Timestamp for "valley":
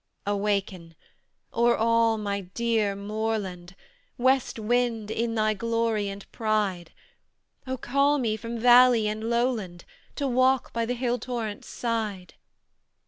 8.57-9.07